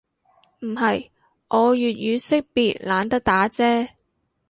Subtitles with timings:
[0.61, 1.11] 唔係，
[1.49, 3.89] 我粵語識別懶得打啫